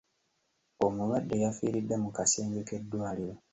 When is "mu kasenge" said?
2.03-2.61